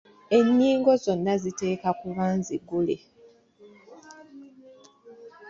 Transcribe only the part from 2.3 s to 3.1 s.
nzigule.